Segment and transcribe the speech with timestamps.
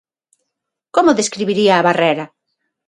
[0.95, 2.25] Como describiría a Barrera?